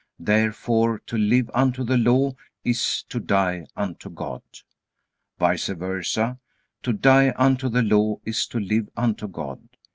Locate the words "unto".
1.53-1.83, 3.75-4.09, 7.37-7.69, 8.97-9.27